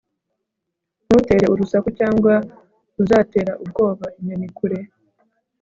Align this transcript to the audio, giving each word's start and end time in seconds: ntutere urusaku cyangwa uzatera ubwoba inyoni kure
ntutere 1.05 1.45
urusaku 1.53 1.89
cyangwa 1.99 2.33
uzatera 3.01 3.51
ubwoba 3.63 4.05
inyoni 4.19 4.47
kure 4.57 4.79